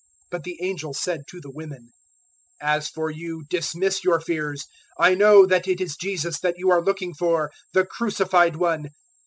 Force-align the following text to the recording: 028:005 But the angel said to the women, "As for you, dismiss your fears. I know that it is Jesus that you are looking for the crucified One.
028:005 0.31 0.31
But 0.31 0.43
the 0.45 0.57
angel 0.63 0.93
said 0.95 1.21
to 1.27 1.39
the 1.41 1.51
women, 1.51 1.91
"As 2.59 2.89
for 2.89 3.11
you, 3.11 3.43
dismiss 3.51 4.03
your 4.03 4.19
fears. 4.19 4.65
I 4.97 5.13
know 5.13 5.45
that 5.45 5.67
it 5.67 5.79
is 5.79 5.95
Jesus 5.95 6.39
that 6.39 6.57
you 6.57 6.71
are 6.71 6.81
looking 6.83 7.13
for 7.13 7.51
the 7.73 7.85
crucified 7.85 8.55
One. 8.55 8.87